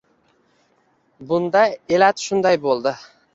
[1.33, 1.61] Bunda
[1.99, 2.97] elat shunday bo‘ldi